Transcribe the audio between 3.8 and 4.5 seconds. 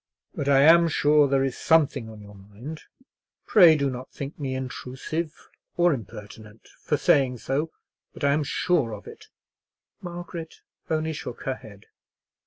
not think